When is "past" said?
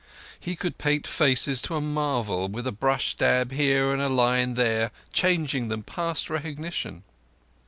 5.83-6.27